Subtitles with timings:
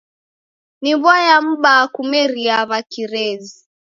[0.83, 3.57] Ni w'aya m'baa kumeria wa kirezi!